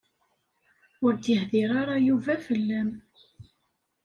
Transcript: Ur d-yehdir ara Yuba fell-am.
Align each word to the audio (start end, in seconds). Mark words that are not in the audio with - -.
Ur 1.05 1.13
d-yehdir 1.15 1.69
ara 1.81 1.95
Yuba 2.07 2.35
fell-am. 2.45 2.89